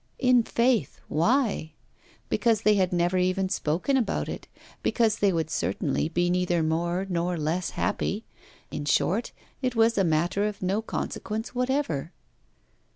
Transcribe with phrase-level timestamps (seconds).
[0.17, 1.73] In faith, why?
[2.27, 4.47] Because they had never even spoken about it,
[4.81, 8.25] because they would certainly be neither more nor less happy;
[8.71, 12.13] in short it was a matter of no consequence whatever.